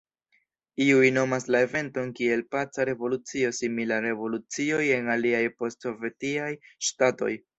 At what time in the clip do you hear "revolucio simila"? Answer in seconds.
2.89-3.99